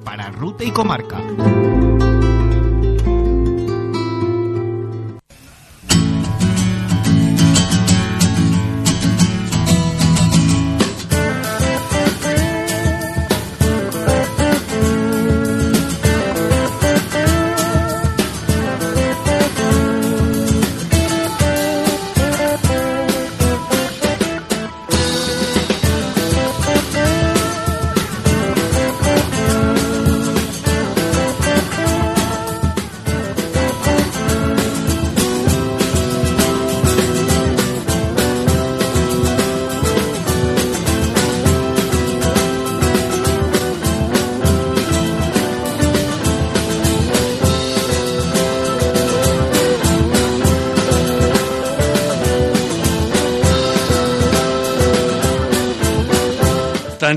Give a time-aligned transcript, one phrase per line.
[0.00, 1.18] Para ruta y comarca.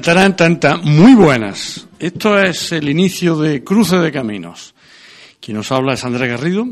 [0.02, 0.82] Tan, tan.
[0.84, 1.88] Muy buenas.
[2.00, 4.76] Esto es el inicio de Cruce de Caminos.
[5.40, 6.68] Quien nos habla es Andrés Garrido.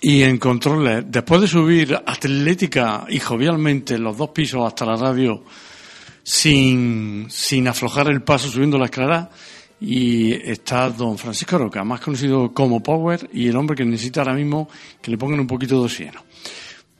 [0.00, 5.44] Y en controles, después de subir atlética y jovialmente los dos pisos hasta la radio
[6.22, 9.30] sin, sin aflojar el paso subiendo la escalera,
[9.80, 14.34] y está don Francisco Roca, más conocido como Power, y el hombre que necesita ahora
[14.34, 14.68] mismo
[15.02, 16.22] que le pongan un poquito de oxígeno.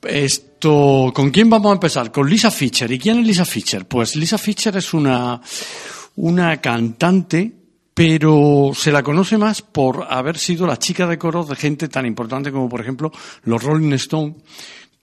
[0.07, 2.11] Esto, ¿con quién vamos a empezar?
[2.13, 2.91] Con Lisa Fischer.
[2.91, 3.87] ¿Y quién es Lisa Fischer?
[3.87, 5.41] Pues Lisa Fischer es una,
[6.17, 7.53] una cantante,
[7.93, 12.07] pero se la conoce más por haber sido la chica de coros de gente tan
[12.07, 13.13] importante como, por ejemplo,
[13.45, 14.37] los Rolling Stones,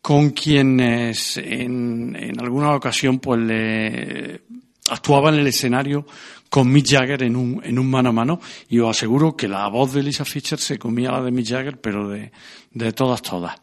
[0.01, 4.41] con quienes en, en alguna ocasión pues le
[4.89, 6.05] actuaba en el escenario
[6.49, 9.67] con Mick Jagger en un, en un mano a mano y os aseguro que la
[9.69, 12.31] voz de Lisa Fischer se comía la de Mick Jagger, pero de,
[12.73, 13.55] de todas, todas.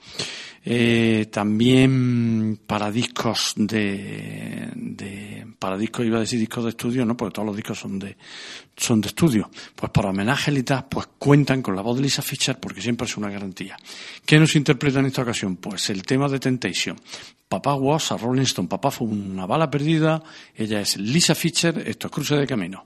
[0.71, 7.17] Eh, también para discos de, de, para discos iba a decir discos de estudio, no,
[7.17, 8.17] porque todos los discos son de
[8.77, 9.51] son de estudio.
[9.75, 13.17] Pues para homenaje a pues cuentan con la voz de Lisa Fischer porque siempre es
[13.17, 13.77] una garantía.
[14.27, 15.57] ¿Qué nos interpreta en esta ocasión?
[15.57, 16.99] Pues el tema de Temptation.
[17.49, 20.23] Papá was a Rolling Stone, papá fue una bala perdida,
[20.55, 22.85] ella es Lisa Fischer, esto es Cruce de Camino.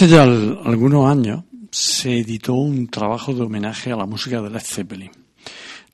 [0.00, 4.62] Hace ya algunos años se editó un trabajo de homenaje a la música de Led
[4.64, 5.10] Zeppelin.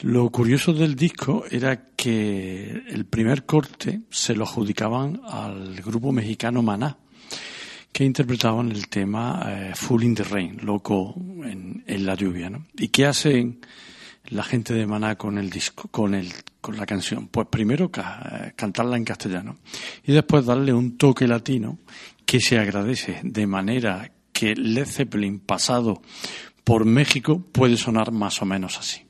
[0.02, 6.62] Lo curioso del disco era que el primer corte se lo adjudicaban al grupo mexicano
[6.62, 6.96] Maná,
[7.90, 12.48] que interpretaban el tema eh, Full in the Rain, loco en, la lluvia.
[12.48, 12.64] ¿no?
[12.76, 13.58] ¿Y qué hacen
[14.26, 17.26] la gente de Maná con el disco, con el, con la canción?
[17.26, 19.56] Pues primero cantarla en castellano
[20.04, 21.80] y después darle un toque latino
[22.26, 26.02] que se agradece de manera que Led Zeppelin pasado
[26.64, 29.06] por México puede sonar más o menos así.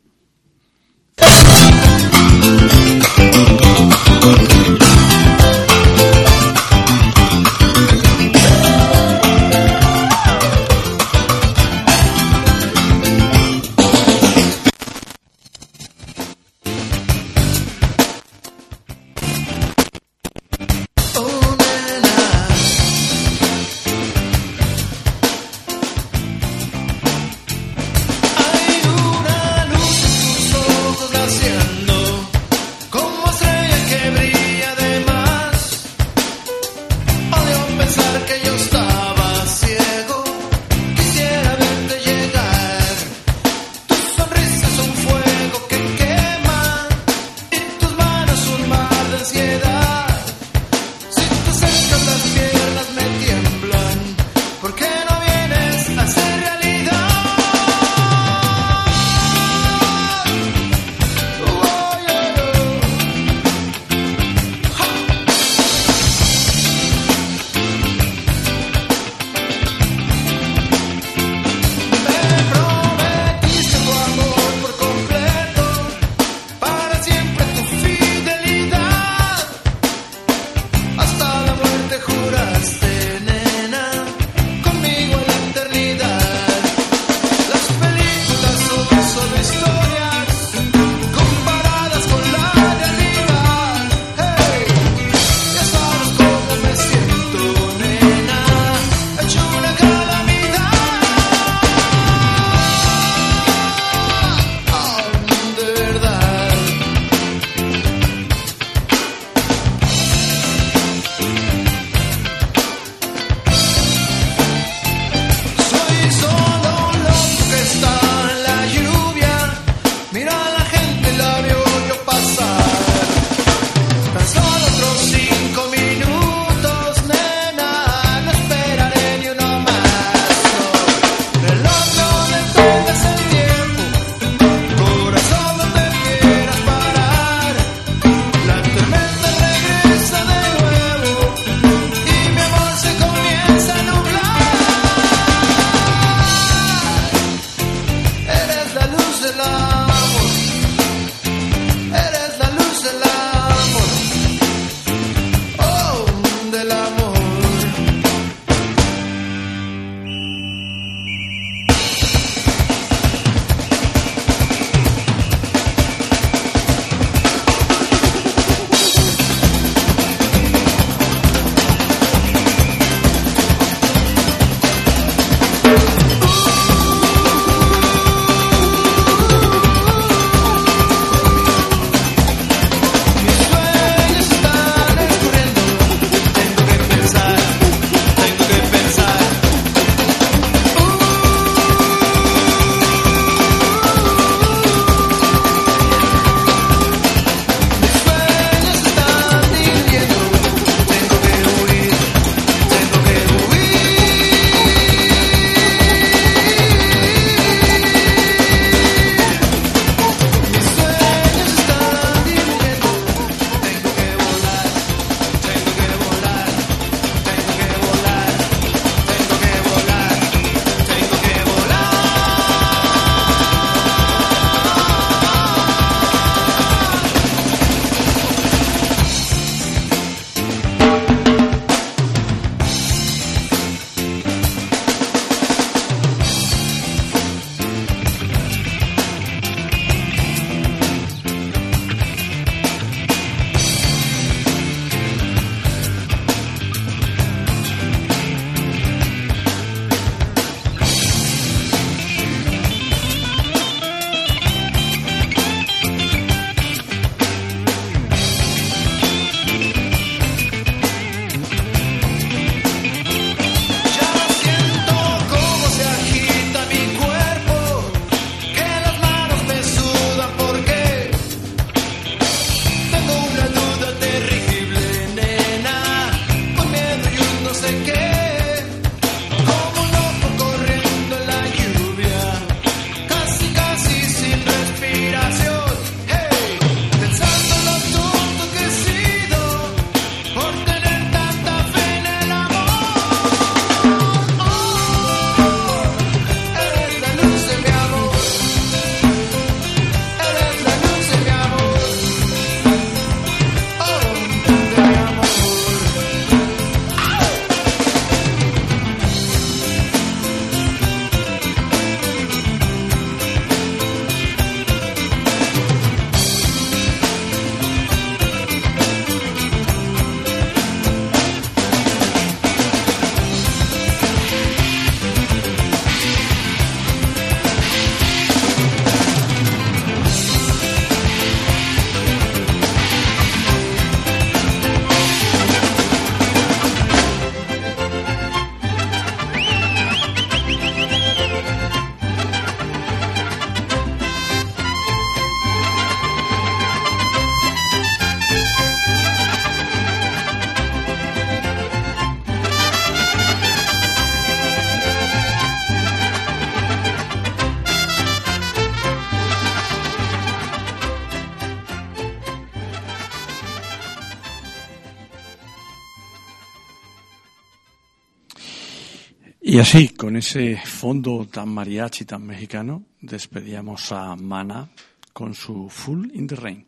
[369.57, 374.69] Y así, con ese fondo tan mariachi, tan mexicano, despedíamos a Mana
[375.15, 376.67] con su Full in the Rain.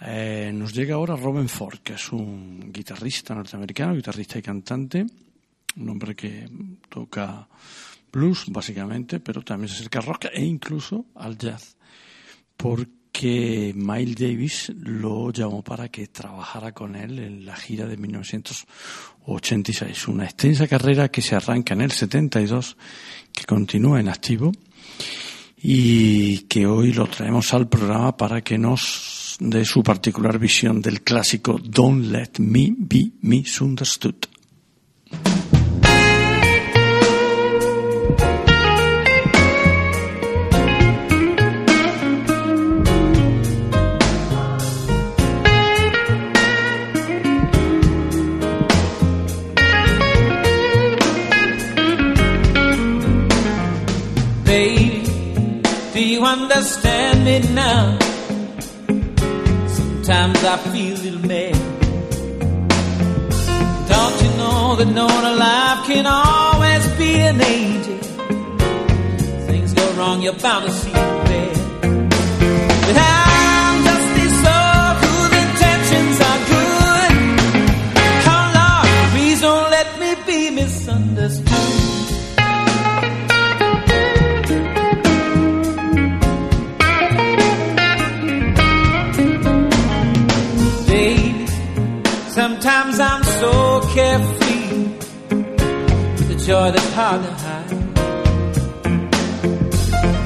[0.00, 5.04] Eh, nos llega ahora Robin Ford, que es un guitarrista norteamericano, guitarrista y cantante,
[5.76, 6.48] un hombre que
[6.88, 7.46] toca
[8.10, 11.76] blues básicamente, pero también se acerca al rock e incluso al jazz,
[12.56, 12.90] porque
[13.22, 20.24] Miles Davis lo llamó para que trabajara con él en la gira de 1986, una
[20.24, 22.76] extensa carrera que se arranca en el 72,
[23.32, 24.52] que continúa en activo
[25.56, 31.02] y que hoy lo traemos al programa para que nos de su particular visión del
[31.02, 34.35] clásico Don't Let Me Be Misunderstood.
[56.42, 57.98] Understand me now?
[59.68, 61.54] Sometimes I feel a little mad.
[63.88, 67.98] Don't you know that no one alive can always be an angel?
[69.46, 71.25] Things go wrong, you're bound to see
[96.66, 97.70] joy that's hard to hide.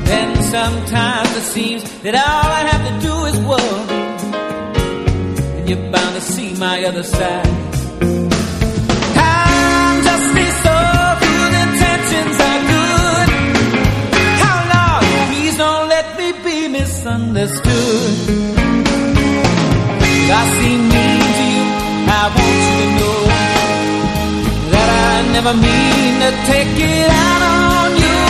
[0.07, 3.99] Then sometimes it seems that all I have to do is worry,
[5.57, 7.49] and you're bound to see my other side.
[9.17, 11.17] I'm just a soul
[11.65, 13.29] intentions are good.
[15.29, 18.13] Please don't let me be misunderstood.
[20.33, 21.65] I seem mean to you.
[22.19, 23.20] I want you to know
[25.33, 28.23] never mean to take it out on you.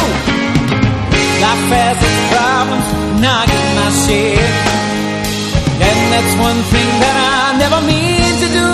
[1.44, 2.86] Life has its problems,
[3.16, 4.80] and I get my share.
[5.88, 8.70] And that's one thing that I never mean to do,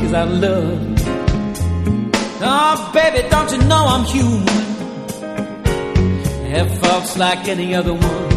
[0.00, 0.94] cause I love.
[2.46, 4.48] Oh, baby, don't you know I'm human?
[6.44, 8.34] I have faults like any other one.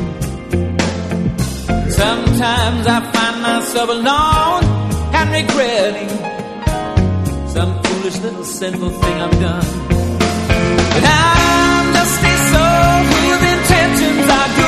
[1.92, 4.64] Sometimes I find myself alone
[5.18, 6.17] and regretting
[8.10, 9.66] foolish little sinful thing I've done.
[9.90, 14.67] But I'm just a soul whose intentions are good.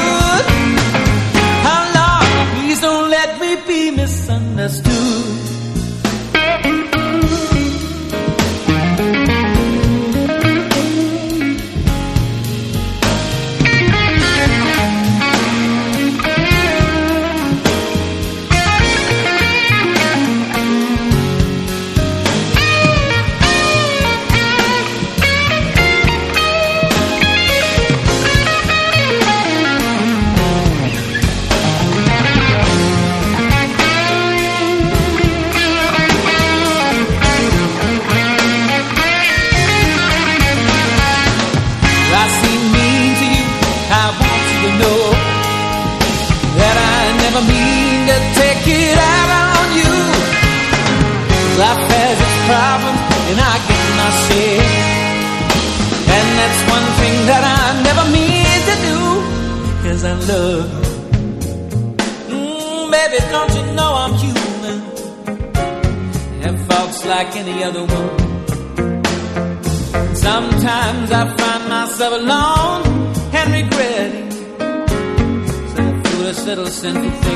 [76.81, 77.28] And.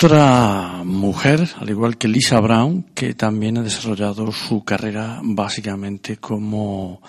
[0.00, 7.02] Otra mujer, al igual que Lisa Brown, que también ha desarrollado su carrera básicamente como,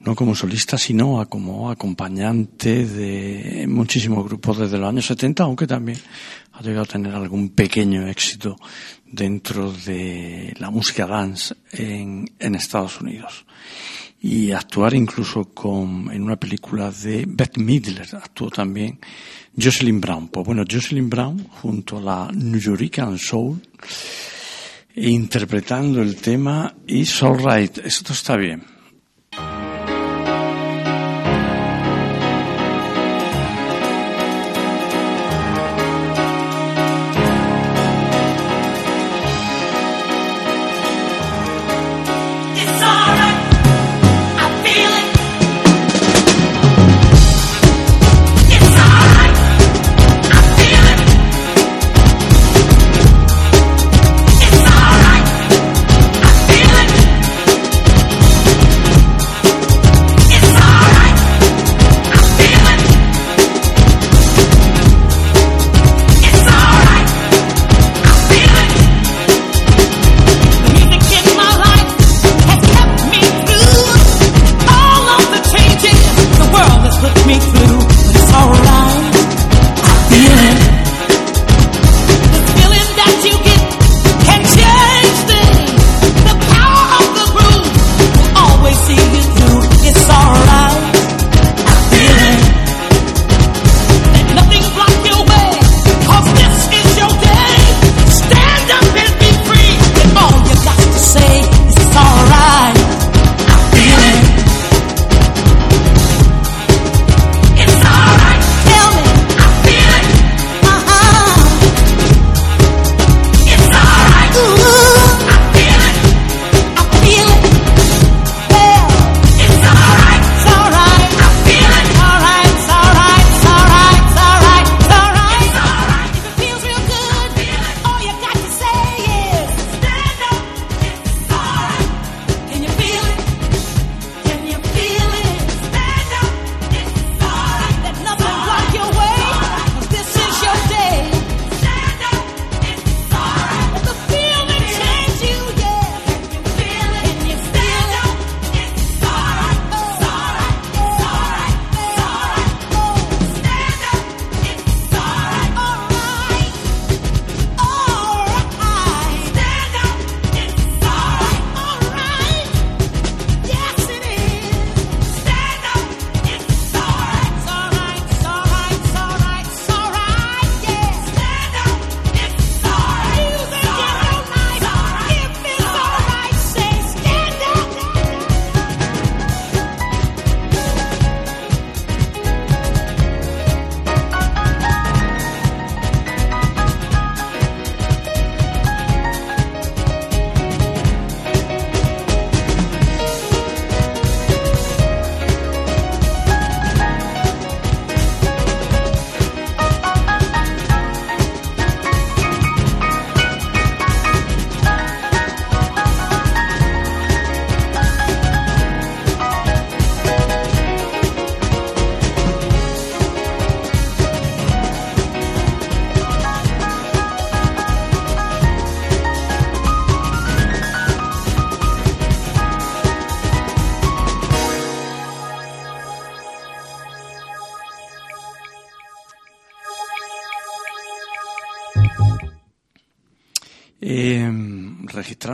[0.00, 5.98] no como solista, sino como acompañante de muchísimos grupos desde los años 70, aunque también
[6.52, 8.54] ha llegado a tener algún pequeño éxito
[9.06, 13.46] dentro de la música dance en, en Estados Unidos
[14.22, 18.98] y actuar incluso con, en una película de Beth Midler, actuó también
[19.58, 20.28] Jocelyn Brown.
[20.28, 23.60] Pues bueno, Jocelyn Brown junto a la New Yorican Soul
[24.94, 28.79] interpretando el tema It's Alright, esto está bien.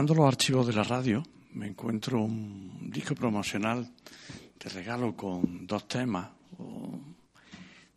[0.07, 3.91] Registrando los archivos de la radio, me encuentro un disco promocional
[4.57, 6.29] de regalo con dos temas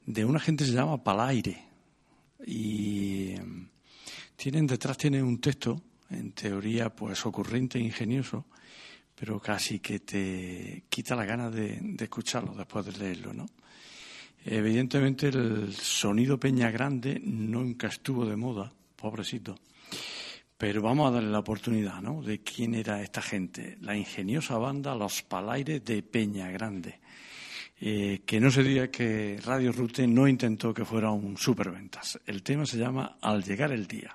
[0.07, 1.57] de una gente que se llama Palaire.
[2.47, 3.35] Y
[4.37, 8.47] tienen detrás tiene un texto en teoría pues ocurrente e ingenioso
[9.15, 13.47] pero casi que te quita la gana de, de escucharlo después de leerlo no
[14.45, 19.55] evidentemente el sonido Peña Grande nunca estuvo de moda pobrecito
[20.61, 22.21] pero vamos a darle la oportunidad, ¿no?
[22.21, 23.79] De quién era esta gente.
[23.81, 27.01] La ingeniosa banda Los Palaires de Peña Grande.
[27.81, 32.21] Eh, que no se diga que Radio Rute no intentó que fuera un superventas.
[32.27, 34.15] El tema se llama Al llegar el día.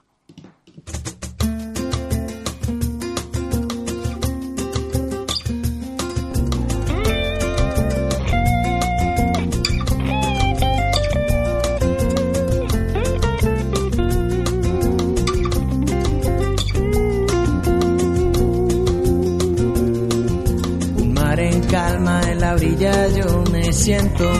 [23.85, 24.31] Siento.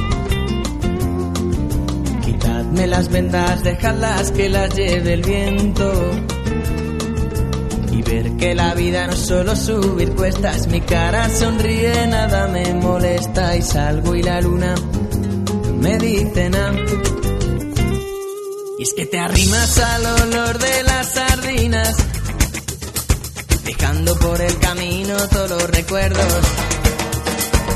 [2.23, 6.11] Quitadme las vendas, dejadlas que las lleve el viento.
[7.91, 12.73] Y ver que la vida no es solo subir cuestas, mi cara sonríe, nada me
[12.73, 14.75] molesta y salgo y la luna
[15.79, 16.73] me dice nada.
[18.79, 21.95] Y es que te arrimas al olor de las sardinas,
[23.63, 26.74] dejando por el camino todos los recuerdos.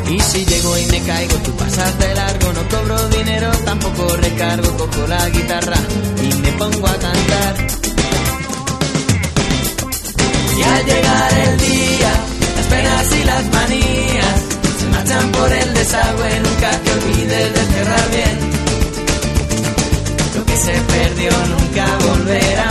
[0.09, 4.75] Y si llego y me caigo, tú pasas de largo, no cobro dinero, tampoco recargo,
[4.75, 5.77] cojo la guitarra
[6.23, 7.55] y me pongo a cantar.
[10.57, 12.11] Y al llegar el día,
[12.55, 14.35] las penas y las manías
[14.79, 18.39] se marchan por el desagüe, nunca te olvides de cerrar bien.
[20.35, 22.69] Lo que se perdió nunca volverá,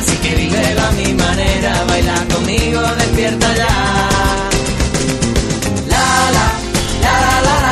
[0.00, 4.13] así que vívelo a mi manera, baila conmigo, despierta ya.
[7.04, 7.63] La la, la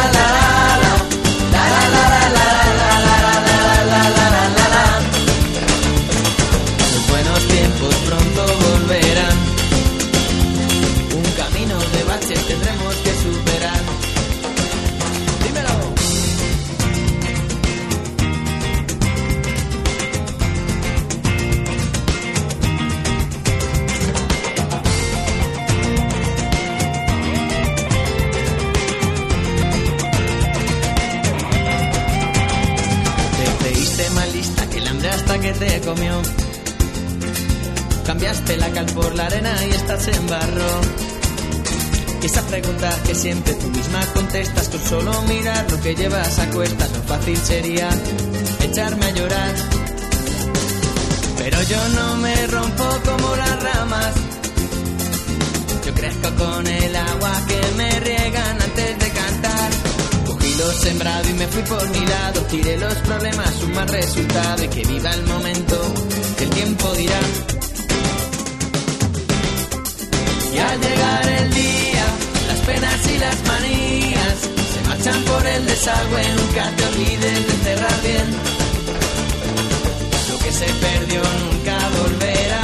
[35.53, 36.23] te comió.
[38.07, 40.81] Cambiaste la cal por la arena y estás en barro.
[42.23, 46.91] Esa pregunta que siempre tú misma contestas con solo mirar lo que llevas a cuestas.
[46.93, 47.89] Lo fácil sería
[48.61, 49.55] echarme a llorar.
[51.39, 52.92] Pero yo no me rompo
[61.31, 62.41] y me fui por mi lado.
[62.51, 64.65] Tiré los problemas, un mal resultado.
[64.65, 65.77] Y que viva el momento,
[66.41, 67.21] el tiempo dirá.
[70.55, 72.05] Y al llegar el día,
[72.49, 74.37] las penas y las manías
[74.73, 76.25] se marchan por el desagüe.
[76.37, 78.29] Nunca te olvides de cerrar bien.
[80.31, 82.63] Lo que se perdió nunca volverá.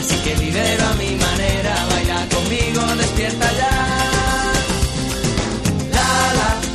[0.00, 3.74] Así que vivero a mi manera, baila conmigo, despierta ya.
[5.92, 6.65] La, la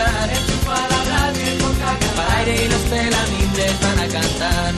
[0.00, 0.88] van
[1.58, 2.10] a cantar.
[2.16, 4.74] Para aire y los pelamimbres van a cantar.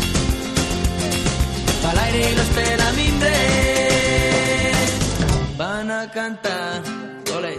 [1.83, 3.43] Para aire y los pelamimbres
[5.57, 6.83] van a cantar.
[7.37, 7.57] Ole,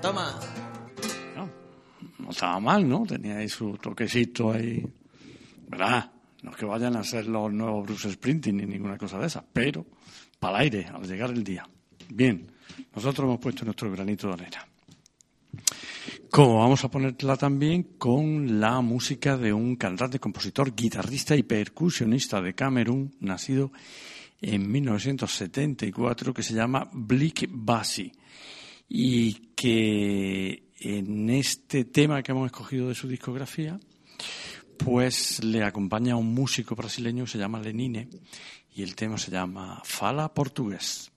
[0.00, 0.34] toma.
[1.36, 1.48] No,
[2.18, 3.04] no estaba mal, ¿no?
[3.06, 4.86] Tenía ahí su toquecito ahí,
[5.68, 6.10] ¿verdad?
[6.42, 9.42] No es que vayan a ser los nuevos Bruce Sprinting ni ninguna cosa de esas,
[9.52, 9.84] pero
[10.38, 11.68] para el aire, al llegar el día.
[12.08, 12.46] Bien,
[12.94, 14.64] nosotros hemos puesto nuestro granito de arena.
[16.30, 22.40] Como vamos a ponerla también con la música de un cantante, compositor, guitarrista y percusionista
[22.42, 23.72] de Camerún, nacido
[24.40, 28.12] en 1974, que se llama Blick Bassi,
[28.88, 33.80] y que en este tema que hemos escogido de su discografía,
[34.76, 38.08] pues le acompaña un músico brasileño que se llama Lenine,
[38.74, 41.10] y el tema se llama Fala Portugués.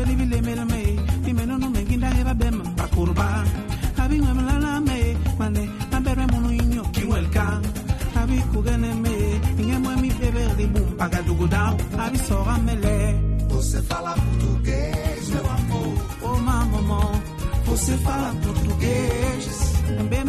[0.00, 2.08] Ike jeli vile me, ni meno no me ginda.
[3.98, 5.68] Abi me, mane
[6.50, 6.82] inyo.
[8.16, 9.40] Abi kugene me,
[10.00, 10.66] mi bebe di.
[11.98, 12.18] Abi
[12.64, 15.94] mele, Você fala português, meu amor.
[16.22, 17.22] oh mama,
[17.66, 19.44] você fala português.
[20.00, 20.24] Ibe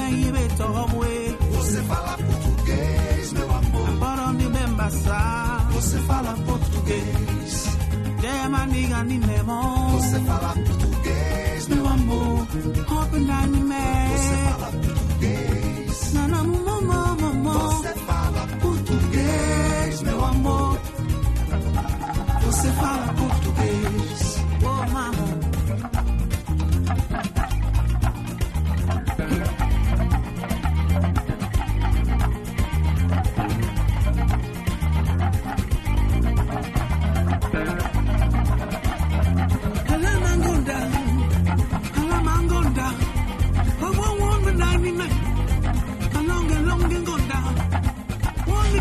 [1.55, 3.87] Você fala português, meu amor.
[5.73, 7.30] Você fala português.
[8.51, 9.91] Yeah, my nigga, ni memo.
[9.91, 12.47] Você fala português, meu amor.
[13.03, 13.25] Open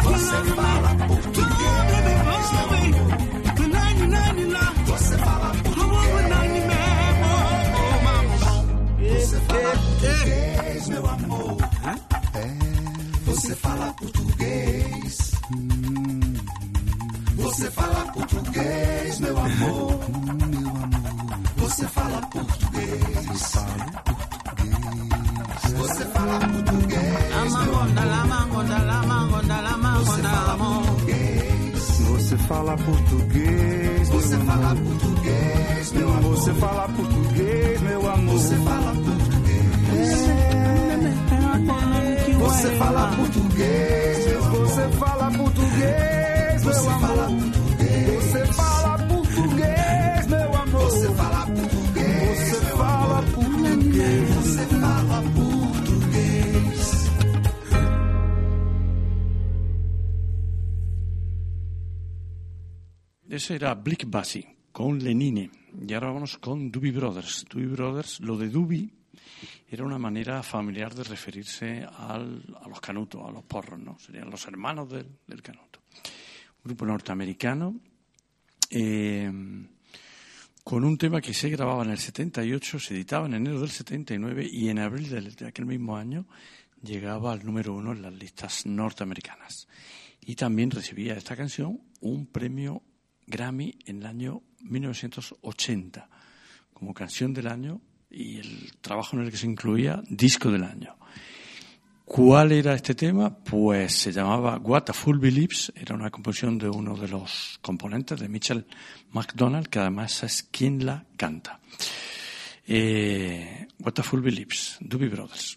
[0.03, 1.90] Você fala português,
[4.90, 5.51] Você fala
[9.11, 11.57] Você fala português, meu amor.
[13.27, 15.31] Você fala português.
[17.37, 20.01] Você fala português, meu amor.
[21.57, 24.10] Você fala português.
[25.81, 27.31] Você fala português.
[32.31, 36.37] Você fala português, Você fala português, meu amor.
[36.37, 38.38] Você fala português, meu amor.
[38.38, 39.40] Você fala português.
[42.38, 44.27] Você fala português.
[44.51, 47.19] Você fala português, meu amor.
[63.31, 65.51] Ese era Blick Bassi con Lenine.
[65.87, 67.47] Y ahora vamos con Doobie Brothers.
[67.49, 68.88] Doobie Brothers, lo de Doobie
[69.69, 73.99] era una manera familiar de referirse al- a los canutos, a los porros, ¿no?
[73.99, 75.81] Serían los hermanos del, del canuto.
[76.59, 77.81] Un grupo norteamericano
[78.71, 79.31] eh,
[80.64, 84.47] con un tema que se grababa en el 78, se editaba en enero del 79
[84.51, 86.27] y en abril de aquel mismo año
[86.83, 89.69] llegaba al número uno en las listas norteamericanas.
[90.21, 92.83] Y también recibía esta canción un premio
[93.31, 96.09] Grammy en el año 1980
[96.75, 100.97] como canción del año y el trabajo en el que se incluía disco del año.
[102.05, 103.33] ¿Cuál era este tema?
[103.33, 108.19] Pues se llamaba What a Fool Believes, era una composición de uno de los componentes
[108.19, 108.67] de Mitchell
[109.13, 111.61] McDonald, que además es quien la canta.
[112.67, 115.57] Eh, What a Fool Believes, Doobie Brothers.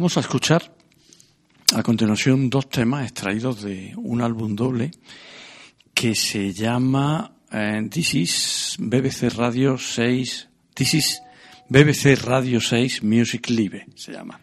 [0.00, 0.74] Vamos a escuchar
[1.74, 4.92] a continuación dos temas extraídos de un álbum doble
[5.92, 11.22] que se llama eh, This is BBC Radio 6, This is
[11.68, 14.40] BBC Radio 6 Music Live, se llama.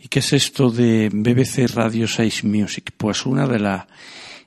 [0.00, 2.90] ¿Y qué es esto de BBC Radio 6 Music?
[2.96, 3.86] Pues una de las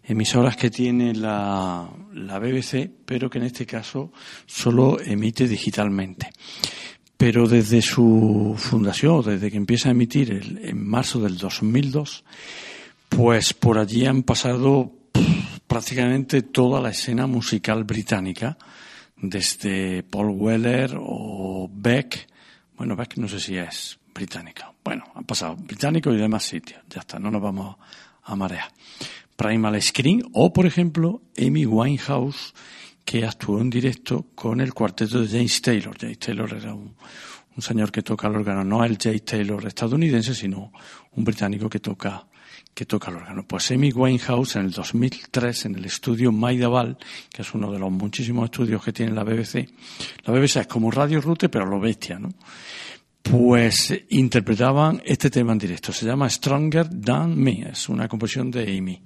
[0.04, 4.12] emisoras que tiene la, la BBC, pero que en este caso
[4.45, 6.30] solo emite digitalmente.
[7.22, 12.24] Pero desde su fundación, desde que empieza a emitir el- en marzo del 2002,
[13.09, 14.91] pues por allí han pasado
[15.67, 18.57] prácticamente toda la escena musical británica,
[19.17, 22.28] desde Paul Weller o Beck.
[22.76, 24.74] Bueno, Beck no sé si es británica.
[24.84, 26.82] Bueno, han pasado británicos y demás sitios.
[26.89, 27.76] Ya está, no nos vamos
[28.24, 28.72] a marear.
[29.36, 32.55] Primal Screen o, por ejemplo, Amy Winehouse,
[33.06, 35.97] que actuó en directo con el cuarteto de James Taylor.
[35.99, 36.95] James Taylor era un,
[37.56, 40.72] un señor que toca el órgano, no el James Taylor estadounidense, sino
[41.12, 42.28] un británico que toca
[42.74, 43.45] que toca el órgano.
[43.45, 46.97] Pues Amy Winehouse en el 2003 en el estudio Maidaval,
[47.30, 49.68] que es uno de los muchísimos estudios que tiene la BBC.
[50.24, 52.30] La BBC es como Radio Rute, pero lo bestia, ¿no?
[53.22, 55.91] Pues eh, interpretaban este tema en directo.
[55.91, 57.70] Se llama Stronger Than Me.
[57.72, 59.02] Es una composición de Amy.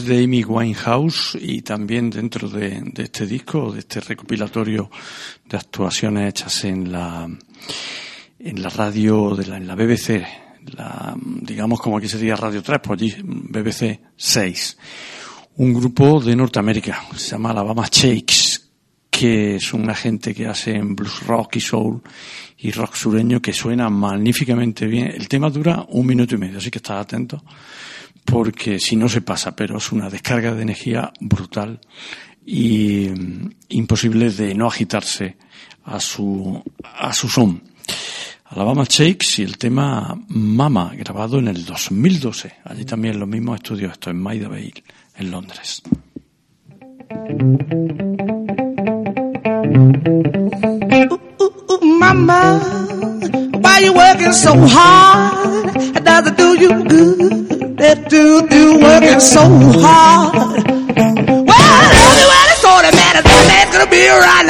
[0.00, 4.90] De Amy Winehouse y también dentro de, este disco, de este recopilatorio
[5.44, 7.28] de actuaciones hechas en la
[8.38, 10.26] en la radio de la, en la BBC,
[10.76, 14.78] la, digamos como aquí sería Radio 3, pues allí BBC 6.
[15.58, 18.60] un grupo de Norteamérica, se llama Alabama Shakes,
[19.10, 22.02] que es una gente que hace en blues rock y soul
[22.56, 25.08] y rock sureño que suena magníficamente bien.
[25.08, 27.44] El tema dura un minuto y medio, así que estad atento
[28.24, 31.80] porque si no se pasa, pero es una descarga de energía brutal
[32.44, 35.36] y mm, imposible de no agitarse
[35.84, 37.62] a su, a su son.
[38.46, 42.52] Alabama Shakes y el tema Mama, grabado en el 2012.
[42.64, 44.74] Allí también los mismos estudios, esto en Maida Vale,
[45.16, 45.82] en Londres.
[57.82, 59.42] That do you working so
[59.82, 60.38] hard?
[60.38, 64.46] Well, everywhere it's all that matters, that man's gonna be right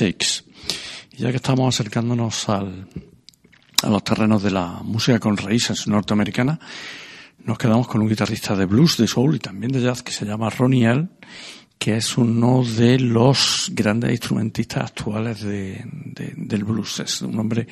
[0.00, 2.88] Y ya que estamos acercándonos al,
[3.82, 6.58] a los terrenos de la música con raíces norteamericanas,
[7.44, 10.24] nos quedamos con un guitarrista de blues, de soul y también de jazz que se
[10.26, 11.08] llama Ronnie L.,
[11.78, 16.98] que es uno de los grandes instrumentistas actuales de, de- del blues.
[16.98, 17.68] Es un hombre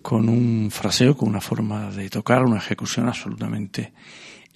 [0.00, 3.92] con un fraseo, con una forma de tocar, una ejecución absolutamente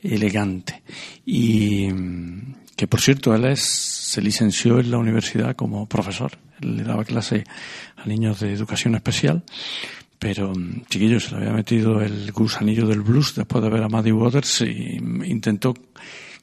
[0.02, 0.82] elegante.
[1.26, 1.88] Y
[2.76, 3.60] que, por cierto, él es,
[4.08, 6.32] se licenció en la universidad como profesor.
[6.62, 7.44] Él le daba clase
[7.94, 9.42] a niños de educación especial.
[10.18, 13.88] Pero, mm, chiquillo, se le había metido el gusanillo del blues después de ver a
[13.90, 15.74] Muddy Waters y mm, intentó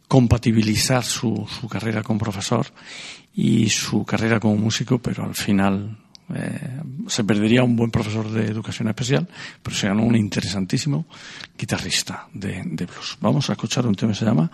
[0.08, 2.68] compatibilizar su, su carrera como profesor
[3.34, 5.98] y su carrera como músico, pero al final
[6.36, 9.28] eh, se perdería un buen profesor de educación especial,
[9.64, 11.08] pero se ganó un interesantísimo
[11.58, 13.18] guitarrista de, de blues.
[13.22, 14.52] Vamos a escuchar un tema que se llama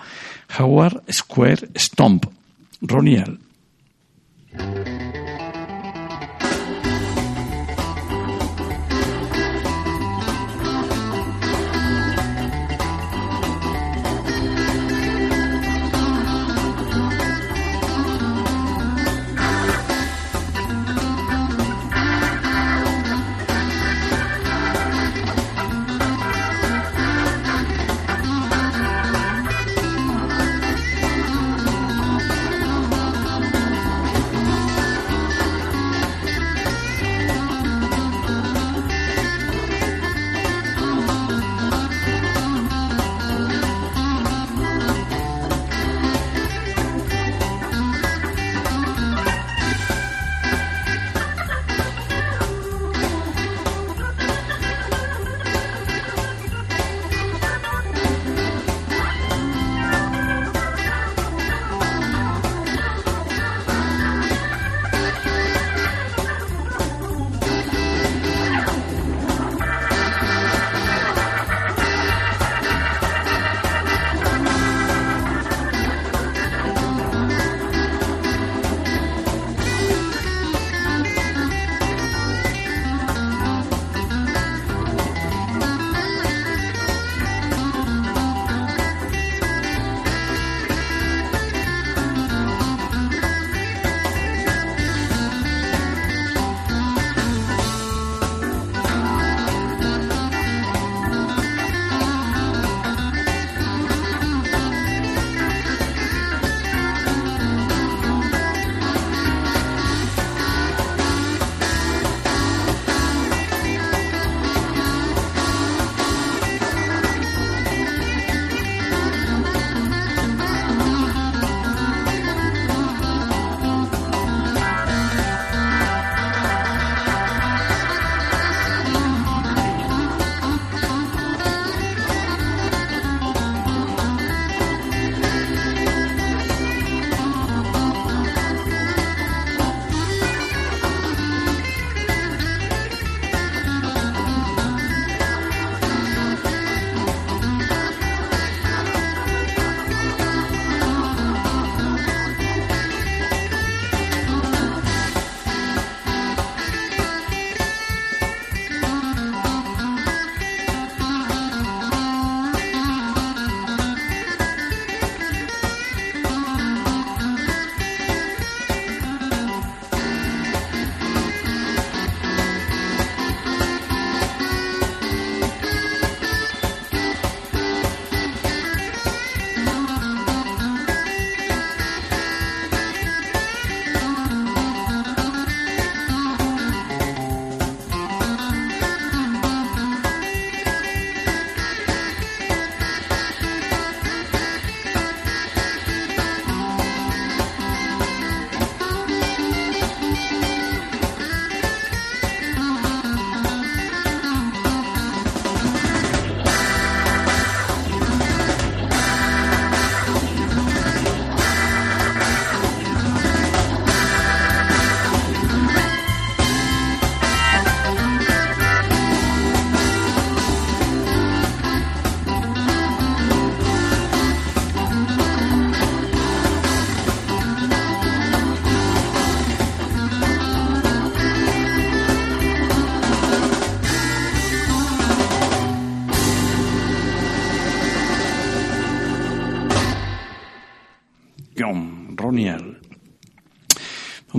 [0.58, 2.26] Howard Square Stomp,
[2.90, 3.24] Ronnie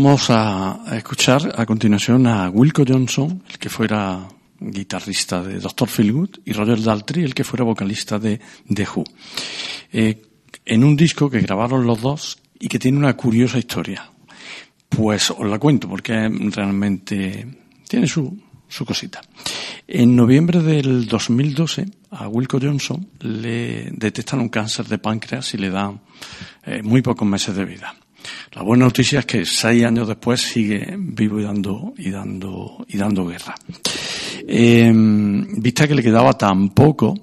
[0.03, 4.26] Vamos a, escuchar a continuación a Wilco Johnson, el que fuera
[4.59, 5.88] guitarrista de Dr.
[5.88, 9.05] Feelgood, y Roger Daltrey, el que fuera vocalista de The Who.
[9.92, 10.20] Eh,
[10.64, 14.11] en un disco que grabaron los dos y que tiene una curiosa historia.
[14.88, 17.46] Pues os la cuento porque realmente
[17.86, 18.36] tiene su,
[18.66, 19.20] su cosita.
[19.86, 25.70] En noviembre del 2012 a Wilco Johnson le detectan un cáncer de páncreas y le
[25.70, 26.00] dan
[26.64, 27.94] eh, muy pocos meses de vida.
[28.52, 32.96] La buena noticia es que seis años después sigue vivo y dando y dando y
[32.96, 33.54] dando guerra.
[34.46, 37.14] Eh, vista que le quedaba tan poco,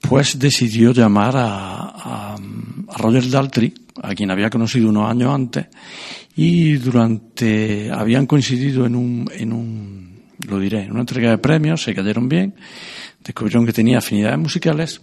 [0.00, 5.66] pues decidió llamar a, a, a Roger Daltrey, a quien había conocido unos años antes,
[6.36, 11.82] y durante habían coincidido en un, en un, lo diré, en una entrega de premios,
[11.82, 12.54] se cayeron bien,
[13.24, 15.00] descubrieron que tenía afinidades musicales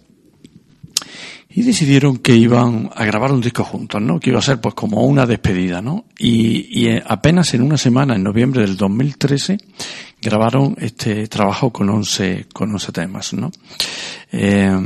[1.56, 4.18] y decidieron que iban a grabar un disco juntos, ¿no?
[4.18, 6.04] Que iba a ser pues como una despedida, ¿no?
[6.18, 9.58] Y, y apenas en una semana, en noviembre del 2013,
[10.20, 13.52] grabaron este trabajo con 11, con 11 temas, ¿no?
[14.32, 14.76] Eh,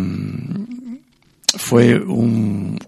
[1.57, 2.79] fue un,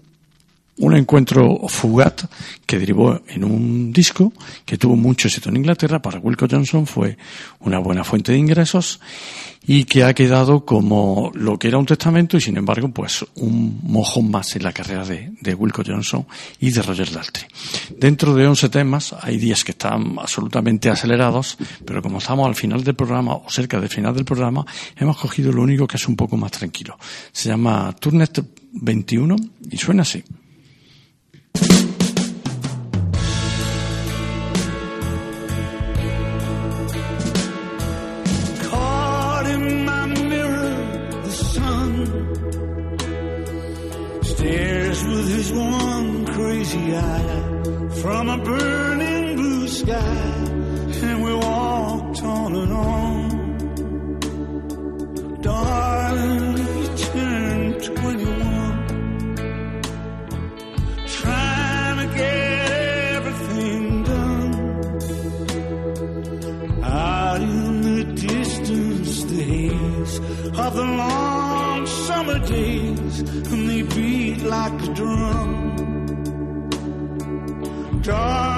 [0.81, 2.27] un encuentro fugaz
[2.65, 4.33] que derivó en un disco
[4.65, 6.01] que tuvo mucho éxito en Inglaterra.
[6.01, 7.17] Para Wilco Johnson fue
[7.59, 8.99] una buena fuente de ingresos
[9.65, 13.79] y que ha quedado como lo que era un testamento y sin embargo pues un
[13.83, 16.25] mojón más en la carrera de, de Wilco Johnson
[16.59, 17.45] y de Roger Daltrey.
[17.95, 22.83] Dentro de 11 temas hay 10 que están absolutamente acelerados, pero como estamos al final
[22.83, 24.65] del programa o cerca del final del programa,
[24.95, 26.97] hemos cogido lo único que es un poco más tranquilo.
[27.31, 29.35] Se llama Turnet 21
[29.69, 30.23] y suena así.
[48.31, 50.23] A burning blue sky,
[51.03, 53.29] and we walked on and on.
[55.41, 59.81] Darling, you turned 21,
[61.07, 62.71] trying to get
[63.17, 64.53] everything done.
[66.83, 70.19] Out in the distance, the haze
[70.65, 73.19] of the long summer days,
[73.51, 75.60] and they beat like a drum
[78.11, 78.50] sure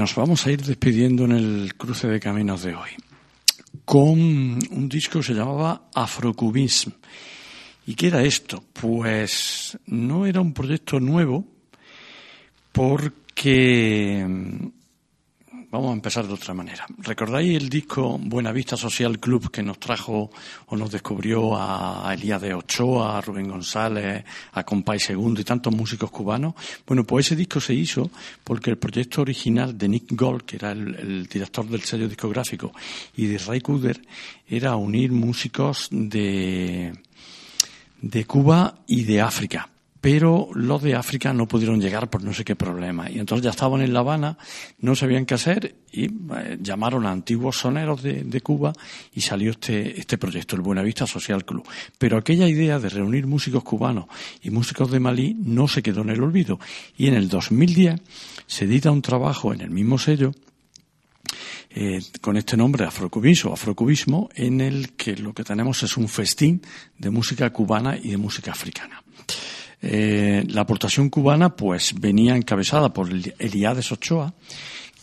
[0.00, 2.88] nos vamos a ir despidiendo en el cruce de caminos de hoy
[3.84, 6.92] con un disco que se llamaba Afrocubism
[7.86, 8.64] ¿Y qué era esto?
[8.72, 11.44] Pues no era un proyecto nuevo
[12.72, 14.26] porque
[15.70, 16.84] vamos a empezar de otra manera.
[16.98, 20.30] ¿Recordáis el disco Buenavista Social Club que nos trajo
[20.66, 25.74] o nos descubrió a Elías de Ochoa, a Rubén González, a Compay Segundo y tantos
[25.74, 26.54] músicos cubanos?
[26.86, 28.10] Bueno, pues ese disco se hizo
[28.42, 32.72] porque el proyecto original de Nick Gold, que era el, director del sello discográfico,
[33.16, 34.00] y de Ray Cooder,
[34.48, 36.92] era unir músicos de,
[38.00, 39.68] de Cuba y de África
[40.00, 43.10] pero los de África no pudieron llegar por no sé qué problema.
[43.10, 44.38] Y entonces ya estaban en La Habana,
[44.78, 48.72] no sabían qué hacer y eh, llamaron a antiguos soneros de, de, Cuba
[49.14, 51.66] y salió este, este proyecto, el Buenavista Social Club.
[51.98, 54.06] Pero aquella idea de reunir músicos cubanos
[54.42, 56.58] y músicos de Malí no se quedó en el olvido.
[56.96, 58.00] Y en el 2010
[58.46, 60.32] se edita un trabajo en el mismo sello
[61.72, 66.62] eh, con este nombre Afrocubismo, Afrocubismo, en el que lo que tenemos es un festín
[66.98, 68.99] de música cubana y de música africana.
[69.82, 73.08] Eh, la aportación cubana pues venía encabezada por
[73.38, 74.34] Eliades Ochoa,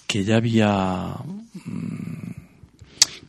[0.06, 1.16] que ya había
[1.66, 2.48] mmm,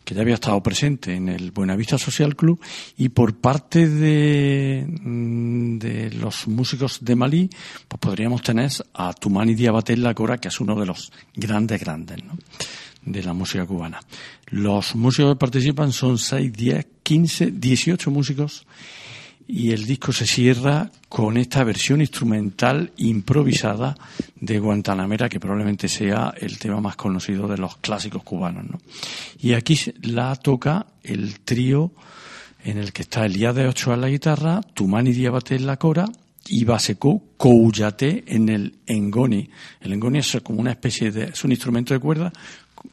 [0.09, 2.59] que ya había estado presente en el Buenavista Social Club
[2.97, 7.51] y por parte de, de los músicos de Malí,
[7.87, 12.25] pues podríamos tener a Tumani Diabaté La Cora, que es uno de los grandes, grandes,
[12.25, 12.39] ¿no?
[13.05, 14.01] de la música cubana.
[14.47, 18.67] Los músicos que participan son 6, 10, 15, 18 músicos
[19.51, 23.97] y el disco se cierra con esta versión instrumental improvisada
[24.37, 28.67] de Guantanamera, que probablemente sea el tema más conocido de los clásicos cubanos.
[28.71, 28.79] ¿no?
[29.41, 31.93] Y aquí la toca el trío
[32.63, 36.05] en el que está Elías de Ochoa en la guitarra, Tumani Diabate en la cora
[36.47, 39.49] y Baseco Couyate en el engoni.
[39.81, 42.33] El engoni es como una especie de, es un instrumento de cuerda,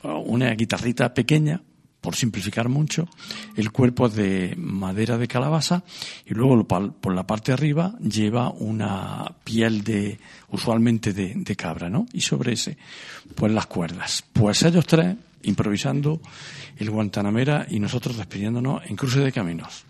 [0.03, 1.61] una guitarrita pequeña,
[2.05, 3.09] por simplificar mucho,
[3.55, 5.83] el cuerpo es de madera de calabaza
[6.23, 10.19] y luego por la parte de arriba lleva una piel de,
[10.51, 12.05] usualmente de, de cabra, ¿no?
[12.13, 12.77] Y sobre ese,
[13.33, 14.23] pues las cuerdas.
[14.33, 16.21] Pues ellos tres improvisando
[16.77, 19.84] el Guantanamera y nosotros despidiéndonos en cruce de caminos.